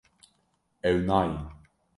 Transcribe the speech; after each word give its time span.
Ew 0.89 0.97
nayên 1.07 1.33